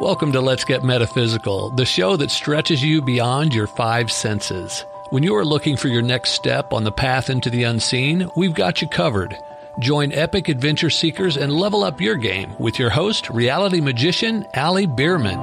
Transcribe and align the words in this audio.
Welcome 0.00 0.30
to 0.30 0.40
Let's 0.40 0.62
Get 0.62 0.84
Metaphysical, 0.84 1.70
the 1.70 1.84
show 1.84 2.16
that 2.16 2.30
stretches 2.30 2.84
you 2.84 3.02
beyond 3.02 3.52
your 3.52 3.66
five 3.66 4.12
senses. 4.12 4.84
When 5.10 5.24
you 5.24 5.34
are 5.34 5.44
looking 5.44 5.76
for 5.76 5.88
your 5.88 6.02
next 6.02 6.30
step 6.30 6.72
on 6.72 6.84
the 6.84 6.92
path 6.92 7.28
into 7.28 7.50
the 7.50 7.64
unseen, 7.64 8.30
we've 8.36 8.54
got 8.54 8.80
you 8.80 8.86
covered. 8.86 9.36
Join 9.80 10.12
epic 10.12 10.48
adventure 10.48 10.88
seekers 10.88 11.36
and 11.36 11.52
level 11.52 11.82
up 11.82 12.00
your 12.00 12.14
game 12.14 12.54
with 12.60 12.78
your 12.78 12.90
host, 12.90 13.28
reality 13.30 13.80
magician 13.80 14.46
Ali 14.54 14.86
Bierman. 14.86 15.40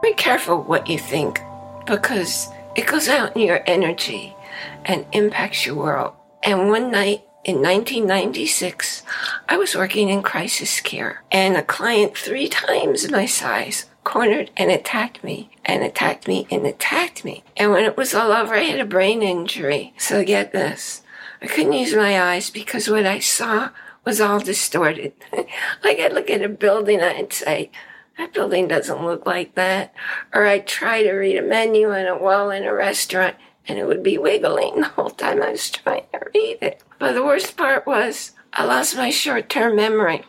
Be 0.00 0.14
careful 0.14 0.62
what 0.62 0.86
you 0.86 0.96
think 0.96 1.42
because 1.86 2.50
it 2.76 2.86
goes 2.86 3.08
out 3.08 3.34
in 3.34 3.42
your 3.42 3.64
energy 3.66 4.36
and 4.84 5.04
impacts 5.10 5.66
your 5.66 5.74
world. 5.74 6.14
And 6.44 6.68
one 6.68 6.92
night 6.92 7.24
in 7.42 7.56
1996, 7.56 9.02
I 9.48 9.56
was 9.56 9.74
working 9.74 10.10
in 10.10 10.22
crisis 10.22 10.80
care 10.80 11.22
and 11.32 11.56
a 11.56 11.62
client 11.62 12.16
three 12.16 12.48
times 12.48 13.10
my 13.10 13.24
size 13.24 13.86
cornered 14.04 14.50
and 14.56 14.70
attacked 14.70 15.24
me 15.24 15.50
and 15.64 15.82
attacked 15.82 16.28
me 16.28 16.46
and 16.50 16.66
attacked 16.66 17.24
me. 17.24 17.42
And 17.56 17.70
when 17.70 17.84
it 17.84 17.96
was 17.96 18.14
all 18.14 18.32
over, 18.32 18.54
I 18.54 18.64
had 18.64 18.80
a 18.80 18.84
brain 18.84 19.22
injury. 19.22 19.94
So 19.96 20.22
get 20.22 20.52
this. 20.52 21.02
I 21.40 21.46
couldn't 21.46 21.72
use 21.72 21.94
my 21.94 22.20
eyes 22.20 22.50
because 22.50 22.90
what 22.90 23.06
I 23.06 23.20
saw 23.20 23.70
was 24.04 24.20
all 24.20 24.40
distorted. 24.40 25.14
like 25.32 25.98
I'd 25.98 26.12
look 26.12 26.28
at 26.28 26.42
a 26.42 26.48
building, 26.48 27.00
and 27.00 27.16
I'd 27.16 27.32
say, 27.32 27.70
that 28.18 28.34
building 28.34 28.68
doesn't 28.68 29.04
look 29.04 29.24
like 29.24 29.54
that. 29.54 29.94
Or 30.34 30.44
I'd 30.44 30.66
try 30.66 31.02
to 31.02 31.12
read 31.12 31.36
a 31.36 31.42
menu 31.42 31.90
on 31.90 32.06
a 32.06 32.18
wall 32.18 32.50
in 32.50 32.64
a 32.64 32.74
restaurant 32.74 33.36
and 33.70 33.78
it 33.78 33.86
would 33.86 34.02
be 34.02 34.18
wiggling 34.18 34.80
the 34.80 34.88
whole 34.88 35.10
time 35.10 35.40
I 35.40 35.52
was 35.52 35.70
trying 35.70 36.02
to 36.12 36.20
read 36.34 36.58
it. 36.60 36.82
But 36.98 37.12
the 37.12 37.22
worst 37.22 37.56
part 37.56 37.86
was 37.86 38.32
I 38.52 38.64
lost 38.64 38.96
my 38.96 39.10
short 39.10 39.48
term 39.48 39.76
memory. 39.76 40.24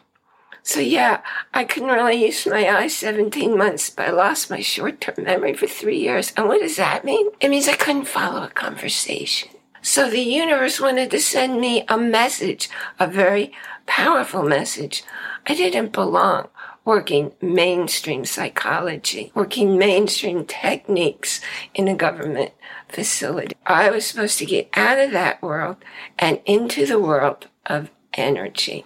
So 0.62 0.80
yeah, 0.80 1.22
I 1.52 1.64
couldn't 1.64 1.90
really 1.90 2.24
use 2.24 2.46
my 2.46 2.70
eyes 2.70 2.96
17 2.96 3.58
months, 3.58 3.90
but 3.90 4.10
I 4.10 4.12
lost 4.12 4.52
my 4.52 4.62
short 4.62 5.02
term 5.02 5.26
memory 5.26 5.56
for 5.56 5.66
three 5.66 5.98
years. 5.98 6.34
And 6.38 6.48
what 6.48 6.62
does 6.62 6.76
that 6.76 7.04
mean? 7.04 7.32
It 7.40 7.50
means 7.50 7.68
I 7.68 7.76
couldn't 7.76 8.06
follow 8.06 8.44
a 8.44 8.50
conversation. 8.50 9.50
So 9.82 10.08
the 10.08 10.20
universe 10.20 10.80
wanted 10.80 11.10
to 11.10 11.20
send 11.20 11.60
me 11.60 11.84
a 11.88 11.98
message, 11.98 12.70
a 13.00 13.08
very 13.08 13.52
powerful 13.88 14.44
message. 14.44 15.04
I 15.48 15.56
didn't 15.56 15.94
belong 15.94 16.50
working 16.86 17.32
mainstream 17.42 18.26
psychology, 18.26 19.32
working 19.36 19.78
mainstream 19.78 20.46
techniques 20.46 21.42
in 21.74 21.88
a 21.88 21.96
government 21.96 22.52
facility. 22.92 23.56
I 23.66 23.90
was 23.90 24.06
supposed 24.06 24.38
to 24.40 24.46
get 24.46 24.70
out 24.76 25.00
of 25.00 25.12
that 25.12 25.42
world 25.42 25.78
and 26.20 26.42
into 26.46 26.86
the 26.86 27.00
world 27.00 27.48
of 27.66 27.90
energy. 28.14 28.86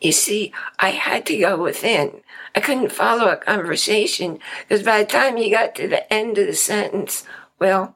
You 0.00 0.12
see, 0.12 0.52
I 0.78 0.90
had 0.90 1.26
to 1.26 1.36
go 1.36 1.62
within. 1.62 2.22
I 2.54 2.60
couldn't 2.60 2.92
follow 2.92 3.28
a 3.28 3.36
conversation 3.36 4.38
because 4.62 4.82
by 4.82 5.02
the 5.02 5.10
time 5.10 5.36
you 5.36 5.50
got 5.50 5.74
to 5.76 5.88
the 5.88 6.10
end 6.12 6.38
of 6.38 6.46
the 6.46 6.54
sentence, 6.54 7.24
well, 7.58 7.94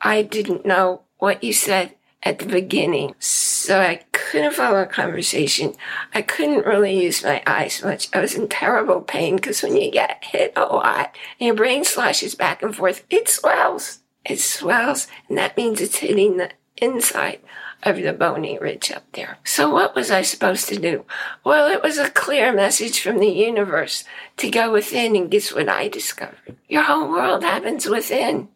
I 0.00 0.22
didn't 0.22 0.66
know 0.66 1.02
what 1.18 1.44
you 1.44 1.52
said 1.52 1.94
at 2.22 2.38
the 2.38 2.46
beginning. 2.46 3.14
So 3.18 3.80
I 3.80 4.04
couldn't 4.12 4.54
follow 4.54 4.80
a 4.80 4.86
conversation. 4.86 5.74
I 6.12 6.22
couldn't 6.22 6.66
really 6.66 7.02
use 7.02 7.22
my 7.22 7.42
eyes 7.46 7.82
much. 7.84 8.08
I 8.12 8.20
was 8.20 8.34
in 8.34 8.48
terrible 8.48 9.00
pain 9.00 9.36
because 9.36 9.62
when 9.62 9.76
you 9.76 9.90
get 9.90 10.24
hit 10.24 10.52
a 10.56 10.64
lot 10.64 11.14
and 11.38 11.46
your 11.46 11.54
brain 11.54 11.84
slashes 11.84 12.34
back 12.34 12.62
and 12.62 12.74
forth, 12.74 13.04
it 13.10 13.28
swells. 13.28 14.00
It 14.28 14.40
swells, 14.40 15.06
and 15.28 15.38
that 15.38 15.56
means 15.56 15.80
it's 15.80 15.98
hitting 15.98 16.36
the 16.36 16.50
inside 16.76 17.40
of 17.82 17.96
the 17.96 18.12
bony 18.12 18.58
ridge 18.58 18.90
up 18.90 19.04
there. 19.12 19.38
So 19.44 19.70
what 19.70 19.94
was 19.94 20.10
I 20.10 20.22
supposed 20.22 20.68
to 20.68 20.76
do? 20.76 21.04
Well, 21.44 21.70
it 21.70 21.82
was 21.82 21.98
a 21.98 22.10
clear 22.10 22.52
message 22.52 23.00
from 23.00 23.18
the 23.18 23.28
universe 23.28 24.04
to 24.38 24.50
go 24.50 24.72
within 24.72 25.14
and 25.14 25.30
guess 25.30 25.54
what 25.54 25.68
I 25.68 25.88
discovered? 25.88 26.56
Your 26.68 26.82
whole 26.82 27.08
world 27.08 27.44
happens 27.44 27.86
within. 27.86 28.48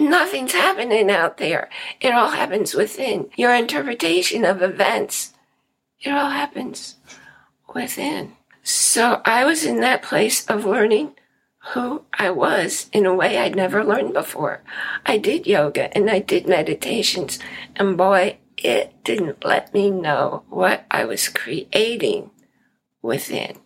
Nothing's 0.00 0.52
happening 0.52 1.10
out 1.10 1.36
there. 1.36 1.68
It 2.00 2.12
all 2.12 2.30
happens 2.30 2.74
within. 2.74 3.30
Your 3.36 3.54
interpretation 3.54 4.44
of 4.44 4.62
events, 4.62 5.34
it 6.00 6.10
all 6.10 6.30
happens 6.30 6.96
within. 7.74 8.32
So 8.62 9.20
I 9.24 9.44
was 9.44 9.64
in 9.64 9.80
that 9.80 10.02
place 10.02 10.46
of 10.46 10.64
learning 10.64 11.14
who 11.72 12.02
I 12.12 12.30
was 12.30 12.88
in 12.92 13.06
a 13.06 13.14
way 13.14 13.38
I'd 13.38 13.56
never 13.56 13.84
learned 13.84 14.12
before. 14.12 14.62
I 15.04 15.18
did 15.18 15.46
yoga 15.46 15.94
and 15.96 16.10
I 16.10 16.20
did 16.20 16.48
meditations, 16.48 17.38
and 17.74 17.96
boy, 17.96 18.38
it 18.56 18.92
didn't 19.04 19.44
let 19.44 19.74
me 19.74 19.90
know 19.90 20.44
what 20.48 20.84
I 20.90 21.04
was 21.04 21.28
creating 21.28 22.30
within. 23.02 23.58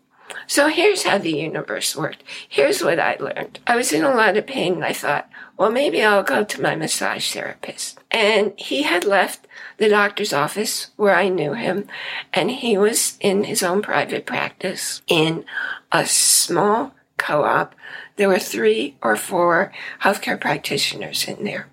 So 0.47 0.69
here's 0.69 1.05
how 1.05 1.19
the 1.19 1.33
universe 1.33 1.97
worked. 1.97 2.23
Here's 2.49 2.83
what 2.83 2.99
I 2.99 3.17
learned. 3.19 3.59
I 3.67 3.77
was 3.77 3.93
in 3.93 4.05
a 4.05 4.15
lot 4.15 4.37
of 4.37 4.47
pain 4.47 4.75
and 4.75 4.85
I 4.85 4.93
thought, 4.93 5.29
well, 5.57 5.71
maybe 5.71 6.03
I'll 6.03 6.23
go 6.23 6.45
to 6.45 6.63
my 6.63 6.77
massage 6.77 7.33
therapist. 7.33 7.99
And 8.11 8.53
he 8.57 8.83
had 8.83 9.05
left 9.05 9.47
the 9.79 9.89
doctor's 9.89 10.33
office 10.33 10.91
where 10.97 11.15
I 11.15 11.29
knew 11.29 11.55
him 11.55 11.89
and 12.33 12.51
he 12.51 12.79
was 12.79 13.17
in 13.21 13.45
his 13.45 13.63
own 13.63 13.83
private 13.83 14.27
practice 14.27 15.03
in 15.07 15.45
a 15.93 16.07
small 16.07 16.95
co-op. 17.21 17.75
There 18.17 18.29
were 18.29 18.41
three 18.41 18.97
or 19.03 19.15
four 19.15 19.73
healthcare 20.03 20.41
practitioners 20.41 21.29
in 21.29 21.45
there. 21.45 21.69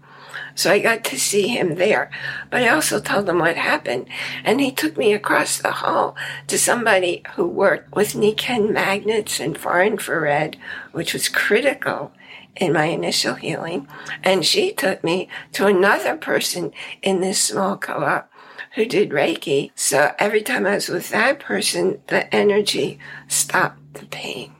So 0.53 0.71
I 0.71 0.79
got 0.79 1.03
to 1.05 1.19
see 1.19 1.47
him 1.49 1.75
there. 1.75 2.09
But 2.49 2.63
I 2.63 2.69
also 2.69 2.99
told 2.99 3.29
him 3.29 3.39
what 3.39 3.57
happened. 3.57 4.07
And 4.43 4.59
he 4.59 4.71
took 4.71 4.97
me 4.97 5.13
across 5.13 5.57
the 5.57 5.71
hall 5.71 6.15
to 6.47 6.57
somebody 6.57 7.21
who 7.35 7.47
worked 7.47 7.95
with 7.95 8.15
Nikken 8.15 8.71
magnets 8.71 9.39
and 9.39 9.55
far 9.55 9.83
infrared, 9.83 10.57
which 10.91 11.13
was 11.13 11.29
critical 11.29 12.11
in 12.55 12.73
my 12.73 12.85
initial 12.85 13.35
healing. 13.35 13.87
And 14.23 14.43
she 14.43 14.73
took 14.73 15.03
me 15.03 15.29
to 15.53 15.67
another 15.67 16.17
person 16.17 16.71
in 17.03 17.21
this 17.21 17.39
small 17.39 17.77
co-op 17.77 18.31
who 18.73 18.85
did 18.85 19.11
Reiki. 19.11 19.71
So 19.75 20.13
every 20.17 20.41
time 20.41 20.65
I 20.65 20.75
was 20.75 20.89
with 20.89 21.09
that 21.09 21.39
person, 21.39 22.01
the 22.07 22.33
energy 22.33 22.97
stopped 23.27 23.93
the 23.93 24.07
pain. 24.07 24.56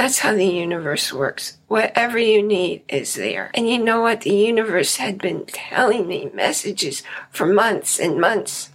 That's 0.00 0.20
how 0.20 0.32
the 0.32 0.46
universe 0.46 1.12
works. 1.12 1.58
Whatever 1.68 2.18
you 2.18 2.42
need 2.42 2.84
is 2.88 3.16
there. 3.16 3.50
And 3.52 3.68
you 3.68 3.76
know 3.76 4.00
what? 4.00 4.22
The 4.22 4.34
universe 4.34 4.96
had 4.96 5.18
been 5.18 5.44
telling 5.44 6.08
me 6.08 6.30
messages 6.32 7.02
for 7.30 7.44
months 7.44 8.00
and 8.00 8.18
months, 8.18 8.70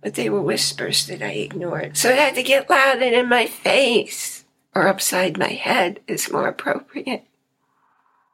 but 0.00 0.14
they 0.14 0.28
were 0.28 0.42
whispers 0.42 1.06
that 1.06 1.22
I 1.22 1.30
ignored. 1.30 1.96
So 1.96 2.08
it 2.08 2.18
had 2.18 2.34
to 2.34 2.42
get 2.42 2.68
loud 2.68 3.00
and 3.00 3.14
in 3.14 3.28
my 3.28 3.46
face, 3.46 4.46
or 4.74 4.88
upside 4.88 5.38
my 5.38 5.52
head 5.52 6.00
is 6.08 6.32
more 6.32 6.48
appropriate. 6.48 7.22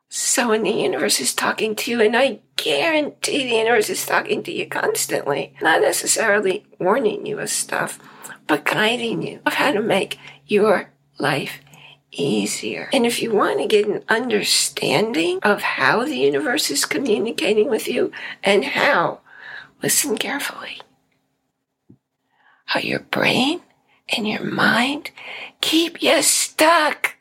So 0.08 0.48
when 0.48 0.62
the 0.62 0.70
universe 0.70 1.20
is 1.20 1.34
talking 1.34 1.76
to 1.76 1.90
you, 1.90 2.00
and 2.00 2.16
I 2.16 2.38
guarantee 2.56 3.44
the 3.44 3.56
universe 3.56 3.90
is 3.90 4.06
talking 4.06 4.42
to 4.44 4.50
you 4.50 4.66
constantly, 4.66 5.52
not 5.60 5.82
necessarily 5.82 6.64
warning 6.78 7.26
you 7.26 7.38
of 7.38 7.50
stuff, 7.50 7.98
but 8.46 8.64
guiding 8.64 9.20
you 9.20 9.40
of 9.44 9.52
how 9.52 9.72
to 9.72 9.82
make 9.82 10.18
your 10.46 10.88
life 11.18 11.60
easier. 12.12 12.88
And 12.92 13.06
if 13.06 13.22
you 13.22 13.32
want 13.32 13.60
to 13.60 13.66
get 13.66 13.86
an 13.86 14.04
understanding 14.08 15.38
of 15.42 15.62
how 15.62 16.04
the 16.04 16.16
universe 16.16 16.70
is 16.70 16.84
communicating 16.84 17.68
with 17.68 17.88
you 17.88 18.12
and 18.42 18.64
how, 18.64 19.20
listen 19.82 20.16
carefully. 20.18 20.80
How 22.66 22.80
your 22.80 23.00
brain 23.00 23.60
and 24.08 24.28
your 24.28 24.44
mind 24.44 25.10
keep 25.60 26.02
you 26.02 26.22
stuck. 26.22 27.16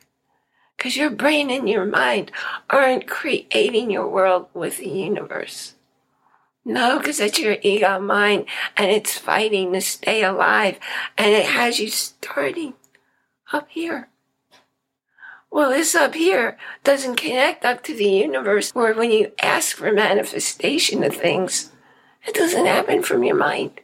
Because 0.77 0.95
your 0.95 1.09
brain 1.09 1.49
and 1.49 1.67
your 1.67 1.85
mind 1.85 2.31
aren't 2.69 3.07
creating 3.07 3.91
your 3.91 4.07
world 4.07 4.47
with 4.53 4.77
the 4.77 4.89
universe. 4.89 5.73
No, 6.63 6.99
because 6.99 7.19
it's 7.19 7.39
your 7.39 7.57
ego 7.61 7.99
mind 7.99 8.45
and 8.77 8.91
it's 8.91 9.17
fighting 9.17 9.73
to 9.73 9.81
stay 9.81 10.23
alive 10.23 10.79
and 11.17 11.31
it 11.31 11.45
has 11.45 11.79
you 11.79 11.89
starting 11.89 12.75
up 13.51 13.67
here. 13.69 14.09
Well, 15.51 15.71
this 15.71 15.95
up 15.95 16.13
here 16.13 16.57
doesn't 16.83 17.15
connect 17.15 17.65
up 17.65 17.83
to 17.83 17.95
the 17.95 18.07
universe 18.07 18.71
where 18.75 18.93
when 18.93 19.11
you 19.11 19.31
ask 19.41 19.75
for 19.75 19.91
manifestation 19.91 21.03
of 21.03 21.15
things, 21.15 21.71
it 22.25 22.35
doesn't 22.35 22.65
happen 22.65 23.01
from 23.01 23.23
your 23.23 23.35
mind. 23.35 23.71
It 23.77 23.83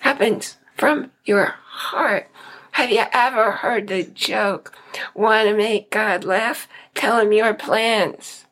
happens 0.00 0.58
from 0.76 1.10
your 1.24 1.54
heart. 1.64 2.28
Have 2.72 2.90
you 2.90 3.04
ever 3.12 3.52
heard 3.52 3.88
the 3.88 4.02
joke? 4.02 4.74
Want 5.14 5.48
to 5.48 5.56
make 5.56 5.90
God 5.90 6.24
laugh? 6.24 6.68
Tell 6.94 7.20
him 7.20 7.32
your 7.32 7.54
plans. 7.54 8.46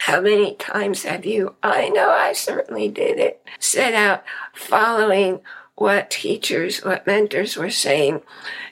How 0.00 0.20
many 0.20 0.56
times 0.56 1.04
have 1.04 1.24
you, 1.24 1.54
I 1.62 1.88
know 1.88 2.10
I 2.10 2.32
certainly 2.32 2.88
did 2.88 3.20
it, 3.20 3.40
set 3.60 3.94
out 3.94 4.24
following 4.52 5.40
what 5.74 6.10
teachers, 6.10 6.84
what 6.84 7.06
mentors 7.06 7.56
were 7.56 7.70
saying 7.70 8.22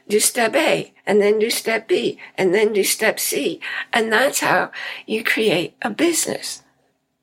do 0.09 0.21
step 0.21 0.55
A 0.55 0.93
and 1.07 1.21
then 1.21 1.39
do 1.39 1.51
step 1.51 1.89
B 1.89 2.19
and 2.37 2.53
then 2.53 2.73
do 2.73 2.85
step 2.85 3.19
C. 3.19 3.61
And 3.93 4.13
that's 4.13 4.41
how 4.41 4.71
you 5.07 5.25
create 5.25 5.75
a 5.83 5.91
business. 5.91 6.63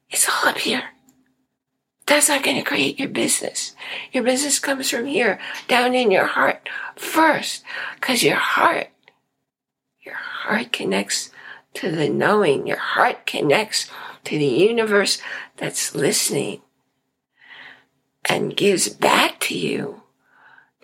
It's 0.09 0.27
all 0.27 0.49
up 0.49 0.59
here. 0.59 0.83
That's 2.05 2.29
not 2.29 2.43
going 2.43 2.55
to 2.55 2.63
create 2.63 2.97
your 2.97 3.09
business. 3.09 3.75
Your 4.13 4.23
business 4.23 4.59
comes 4.59 4.89
from 4.89 5.05
here, 5.05 5.39
down 5.67 5.93
in 5.93 6.09
your 6.09 6.25
heart 6.25 6.69
first, 6.95 7.63
because 7.95 8.23
your 8.23 8.37
heart, 8.37 8.87
your 9.99 10.15
heart 10.15 10.71
connects 10.71 11.31
to 11.73 11.91
the 11.91 12.07
knowing. 12.07 12.65
Your 12.65 12.77
heart 12.79 13.25
connects 13.25 13.91
to 14.23 14.37
the 14.37 14.45
universe 14.45 15.21
that's 15.57 15.93
listening 15.95 16.61
and 18.23 18.55
gives 18.55 18.87
back 18.87 19.36
to 19.47 19.57
you 19.57 20.01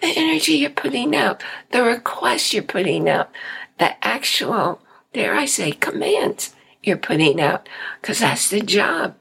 the 0.04 0.14
energy 0.18 0.54
you're 0.54 0.70
putting 0.70 1.16
out, 1.16 1.42
the 1.72 1.82
requests 1.82 2.54
you're 2.54 2.62
putting 2.62 3.08
out, 3.08 3.32
the 3.80 4.06
actual, 4.06 4.82
dare 5.14 5.34
I 5.34 5.46
say, 5.46 5.72
commands 5.72 6.54
you're 6.84 6.98
putting 6.98 7.40
out, 7.40 7.70
because 8.02 8.20
that's 8.20 8.50
the 8.50 8.62
job 8.62 9.16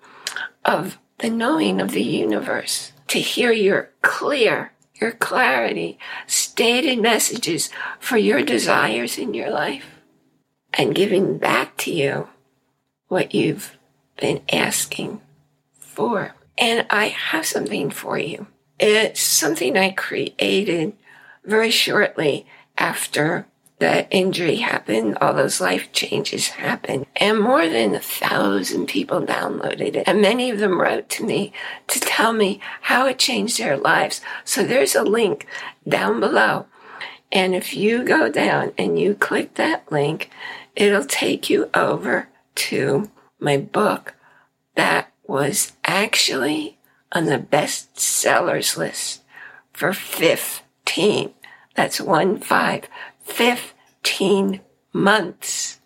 of 0.65 0.99
the 1.19 1.31
knowing 1.31 1.81
of 1.81 1.93
the 1.93 2.03
universe. 2.03 2.93
To 3.09 3.21
hear 3.21 3.53
your 3.53 3.91
clear, 4.03 4.73
your 4.94 5.12
clarity, 5.12 5.99
stated 6.27 7.00
messages 7.00 7.71
for 8.00 8.17
your 8.17 8.43
desires 8.43 9.19
in 9.19 9.35
your 9.35 9.50
life 9.50 9.85
and 10.75 10.94
giving 10.94 11.39
back 11.39 11.77
to 11.79 11.93
you 11.93 12.29
what 13.06 13.35
you've 13.35 13.77
been 14.21 14.43
asking 14.53 15.21
for. 15.79 16.35
And 16.59 16.87
I 16.91 17.06
have 17.09 17.47
something 17.47 17.91
for 17.91 18.19
you. 18.19 18.49
It's 18.79 19.21
something 19.21 19.77
I 19.77 19.91
created 19.91 20.95
very 21.45 21.71
shortly 21.71 22.47
after 22.79 23.47
that 23.83 24.07
injury 24.13 24.57
happened, 24.57 25.19
all 25.21 25.35
those 25.35 25.61
life 25.61 25.91
changes 25.93 26.49
happened, 26.49 27.05
and 27.17 27.41
more 27.41 27.69
than 27.69 27.95
a 27.95 28.01
thousand 28.01 28.87
people 28.87 29.21
downloaded 29.21 29.97
it. 29.97 30.05
And 30.07 30.23
many 30.23 30.51
of 30.51 30.61
them 30.61 30.81
wrote 30.81 31.09
to 31.11 31.25
me 31.25 31.53
to 31.89 31.99
tell 31.99 32.33
me 32.33 32.61
how 32.83 33.07
it 33.07 33.19
changed 33.19 33.59
their 33.59 33.77
lives. 33.77 34.21
So 34.45 34.63
there's 34.63 34.95
a 34.95 35.03
link 35.03 35.47
down 35.87 36.21
below. 36.21 36.67
And 37.33 37.57
if 37.57 37.75
you 37.75 38.05
go 38.05 38.31
down 38.31 38.73
and 38.79 39.01
you 39.01 39.15
click 39.15 39.55
that 39.55 39.91
link, 39.91 40.31
it'll 40.77 41.05
take 41.05 41.51
you 41.51 41.69
over 41.75 42.29
to 42.55 43.11
my 43.41 43.57
book 43.57 44.15
that 44.77 45.13
was 45.27 45.73
actually 45.85 46.79
on 47.12 47.26
the 47.26 47.38
best 47.38 47.99
sellers 47.99 48.76
list 48.76 49.23
for 49.73 49.93
15. 49.93 51.35
That's 51.75 52.00
one 52.00 52.38
five. 52.38 52.88
15 53.25 54.61
months 54.93 55.81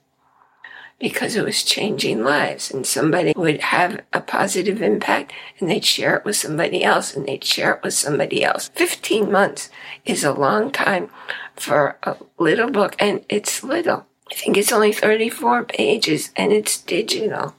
because 0.99 1.37
it 1.37 1.45
was 1.45 1.63
changing 1.63 2.25
lives 2.25 2.71
and 2.71 2.87
somebody 2.87 3.35
would 3.37 3.61
have 3.61 4.01
a 4.13 4.21
positive 4.21 4.81
impact 4.81 5.33
and 5.59 5.69
they'd 5.69 5.85
share 5.85 6.17
it 6.17 6.25
with 6.25 6.37
somebody 6.37 6.83
else 6.83 7.15
and 7.15 7.27
they'd 7.27 7.45
share 7.45 7.75
it 7.75 7.83
with 7.85 7.93
somebody 7.93 8.43
else. 8.43 8.71
15 8.75 9.31
months 9.31 9.69
is 10.07 10.25
a 10.25 10.33
long 10.33 10.73
time 10.73 11.11
for 11.55 11.99
a 12.03 12.17
little 12.39 12.71
book 12.71 12.97
and 12.99 13.25
it's 13.29 13.63
little. 13.63 14.07
I 14.31 14.35
think 14.35 14.57
it's 14.57 14.73
only 14.73 14.93
34 14.93 15.65
pages 15.65 16.31
and 16.35 16.53
it's 16.53 16.81
digital. 16.81 17.55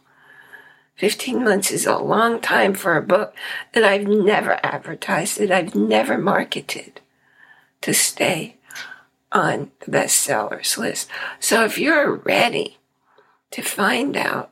15 0.97 1.43
months 1.43 1.71
is 1.71 1.85
a 1.85 1.97
long 1.97 2.41
time 2.41 2.73
for 2.73 2.97
a 2.97 3.03
book 3.03 3.35
that 3.73 3.83
I've 3.83 4.07
never 4.07 4.59
advertised, 4.63 5.39
that 5.39 5.51
I've 5.51 5.75
never 5.75 6.17
marketed 6.17 7.01
to 7.81 7.93
stay 7.93 8.57
on 9.31 9.71
the 9.81 9.91
bestsellers 9.91 10.77
list. 10.77 11.07
So 11.39 11.63
if 11.63 11.77
you're 11.77 12.15
ready 12.15 12.77
to 13.51 13.61
find 13.61 14.17
out 14.17 14.51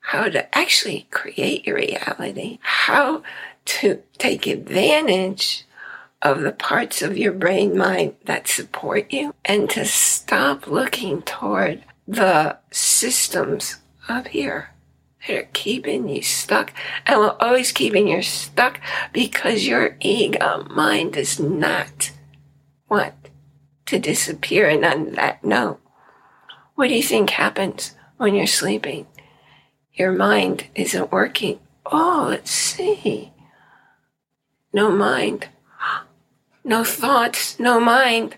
how 0.00 0.28
to 0.30 0.56
actually 0.56 1.06
create 1.10 1.66
your 1.66 1.76
reality, 1.76 2.58
how 2.62 3.22
to 3.64 4.02
take 4.16 4.46
advantage 4.46 5.64
of 6.22 6.40
the 6.40 6.52
parts 6.52 7.02
of 7.02 7.18
your 7.18 7.32
brain 7.32 7.76
mind 7.76 8.14
that 8.24 8.48
support 8.48 9.12
you, 9.12 9.34
and 9.44 9.68
to 9.70 9.84
stop 9.84 10.66
looking 10.66 11.20
toward 11.22 11.84
the 12.08 12.56
systems 12.70 13.76
up 14.08 14.28
here 14.28 14.72
that 15.26 15.36
are 15.36 15.48
keeping 15.52 16.08
you 16.08 16.22
stuck 16.22 16.72
and 17.06 17.20
will 17.20 17.36
always 17.40 17.72
keeping 17.72 18.08
you 18.08 18.22
stuck 18.22 18.80
because 19.12 19.66
your 19.66 19.96
ego 20.00 20.66
mind 20.70 21.14
does 21.14 21.38
not 21.38 22.10
want 22.88 23.14
to 23.86 23.98
disappear. 23.98 24.68
And 24.68 24.84
on 24.84 25.12
that 25.12 25.44
note, 25.44 25.80
what 26.74 26.88
do 26.88 26.94
you 26.94 27.02
think 27.02 27.30
happens 27.30 27.94
when 28.16 28.34
you're 28.34 28.46
sleeping? 28.46 29.06
Your 29.94 30.12
mind 30.12 30.66
isn't 30.74 31.12
working. 31.12 31.60
Oh, 31.86 32.26
let's 32.30 32.50
see. 32.50 33.32
No 34.72 34.90
mind. 34.90 35.48
No 36.64 36.84
thoughts, 36.84 37.58
no 37.58 37.80
mind. 37.80 38.36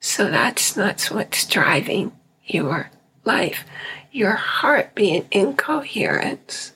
So 0.00 0.30
that's 0.30 0.76
not 0.76 1.02
what's 1.04 1.46
driving 1.46 2.12
your 2.44 2.90
life. 3.26 3.64
Your 4.12 4.32
heart 4.32 4.94
being 4.94 5.26
incoherence 5.30 6.72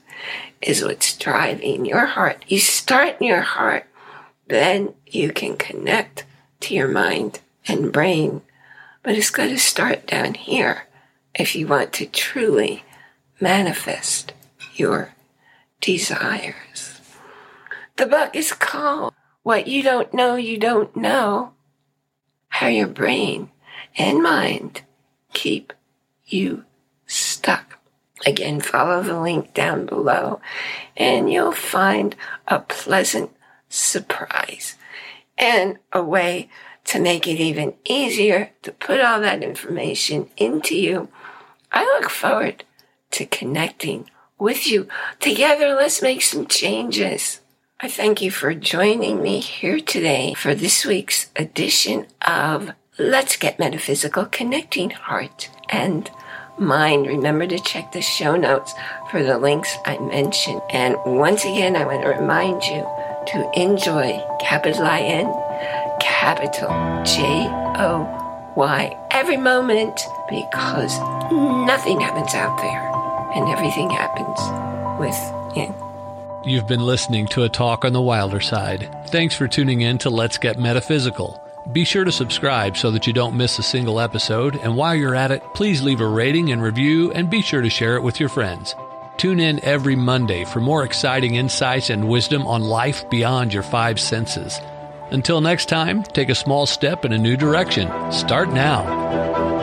is 0.60 0.84
what's 0.84 1.16
driving 1.16 1.86
your 1.86 2.06
heart. 2.06 2.44
You 2.48 2.58
start 2.58 3.16
in 3.20 3.26
your 3.26 3.40
heart, 3.40 3.86
then 4.48 4.94
you 5.06 5.32
can 5.32 5.56
connect 5.56 6.24
to 6.60 6.74
your 6.74 6.88
mind 6.88 7.40
and 7.66 7.92
brain. 7.92 8.42
But 9.02 9.14
it's 9.14 9.30
got 9.30 9.46
to 9.46 9.58
start 9.58 10.06
down 10.06 10.34
here 10.34 10.86
if 11.34 11.56
you 11.56 11.66
want 11.66 11.92
to 11.94 12.06
truly 12.06 12.84
manifest 13.40 14.32
your 14.74 15.14
desires. 15.80 17.00
The 17.96 18.06
book 18.06 18.34
is 18.34 18.52
called 18.52 19.14
What 19.42 19.66
You 19.66 19.82
Don't 19.82 20.12
Know 20.12 20.36
You 20.36 20.58
Don't 20.58 20.94
Know 20.94 21.52
How 22.48 22.66
Your 22.66 22.88
Brain 22.88 23.50
and 23.96 24.22
Mind 24.22 24.82
Keep 25.32 25.72
You 26.32 26.64
Stuck. 27.06 27.80
Again, 28.24 28.60
follow 28.60 29.02
the 29.02 29.18
link 29.18 29.52
down 29.52 29.86
below 29.86 30.40
and 30.96 31.32
you'll 31.32 31.50
find 31.52 32.14
a 32.46 32.60
pleasant 32.60 33.30
surprise 33.68 34.76
and 35.36 35.78
a 35.92 36.04
way 36.04 36.48
to 36.84 37.00
make 37.00 37.26
it 37.26 37.40
even 37.40 37.74
easier 37.84 38.50
to 38.62 38.70
put 38.70 39.00
all 39.00 39.20
that 39.20 39.42
information 39.42 40.28
into 40.36 40.76
you. 40.76 41.08
I 41.72 41.82
look 41.84 42.10
forward 42.10 42.64
to 43.12 43.26
connecting 43.26 44.08
with 44.38 44.68
you. 44.68 44.86
Together, 45.18 45.74
let's 45.74 46.00
make 46.00 46.22
some 46.22 46.46
changes. 46.46 47.40
I 47.80 47.88
thank 47.88 48.22
you 48.22 48.30
for 48.30 48.54
joining 48.54 49.22
me 49.22 49.40
here 49.40 49.80
today 49.80 50.34
for 50.34 50.54
this 50.54 50.84
week's 50.84 51.30
edition 51.34 52.06
of 52.26 52.70
Let's 52.98 53.36
Get 53.36 53.58
Metaphysical 53.58 54.26
Connecting 54.26 54.90
Heart 54.90 55.50
and 55.70 56.10
Mind. 56.58 57.06
Remember 57.06 57.46
to 57.46 57.58
check 57.58 57.92
the 57.92 58.02
show 58.02 58.36
notes 58.36 58.74
for 59.10 59.22
the 59.22 59.38
links 59.38 59.74
I 59.86 59.98
mentioned. 59.98 60.60
And 60.70 60.96
once 61.04 61.44
again, 61.44 61.76
I 61.76 61.84
want 61.84 62.02
to 62.02 62.08
remind 62.10 62.62
you 62.64 62.86
to 63.28 63.50
enjoy 63.54 64.22
capital 64.40 64.84
I 64.84 65.00
N, 65.00 65.26
capital 66.00 66.70
J 67.04 67.46
O 67.78 68.52
Y 68.56 68.96
every 69.10 69.36
moment 69.36 70.00
because 70.28 70.98
nothing 71.66 72.00
happens 72.00 72.34
out 72.34 72.56
there 72.58 72.90
and 73.34 73.48
everything 73.48 73.90
happens 73.90 74.38
within. 74.98 75.74
You've 76.44 76.66
been 76.66 76.80
listening 76.80 77.26
to 77.28 77.44
a 77.44 77.48
talk 77.48 77.84
on 77.84 77.92
the 77.92 78.00
wilder 78.00 78.40
side. 78.40 78.88
Thanks 79.08 79.34
for 79.34 79.46
tuning 79.46 79.82
in 79.82 79.98
to 79.98 80.10
Let's 80.10 80.38
Get 80.38 80.58
Metaphysical. 80.58 81.40
Be 81.72 81.84
sure 81.84 82.04
to 82.04 82.12
subscribe 82.12 82.76
so 82.76 82.90
that 82.90 83.06
you 83.06 83.12
don't 83.12 83.36
miss 83.36 83.58
a 83.58 83.62
single 83.62 84.00
episode. 84.00 84.56
And 84.56 84.76
while 84.76 84.94
you're 84.94 85.14
at 85.14 85.30
it, 85.30 85.42
please 85.54 85.82
leave 85.82 86.00
a 86.00 86.06
rating 86.06 86.50
and 86.50 86.62
review 86.62 87.12
and 87.12 87.30
be 87.30 87.42
sure 87.42 87.62
to 87.62 87.70
share 87.70 87.96
it 87.96 88.02
with 88.02 88.18
your 88.18 88.28
friends. 88.28 88.74
Tune 89.18 89.38
in 89.38 89.62
every 89.64 89.94
Monday 89.94 90.44
for 90.44 90.60
more 90.60 90.82
exciting 90.82 91.34
insights 91.34 91.90
and 91.90 92.08
wisdom 92.08 92.46
on 92.46 92.62
life 92.62 93.08
beyond 93.10 93.52
your 93.52 93.62
five 93.62 94.00
senses. 94.00 94.60
Until 95.10 95.40
next 95.40 95.68
time, 95.68 96.02
take 96.02 96.30
a 96.30 96.34
small 96.34 96.66
step 96.66 97.04
in 97.04 97.12
a 97.12 97.18
new 97.18 97.36
direction. 97.36 97.90
Start 98.10 98.48
now. 98.48 99.59